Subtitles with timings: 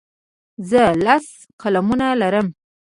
[0.69, 1.27] زه لس
[1.61, 2.47] قلمونه لرم.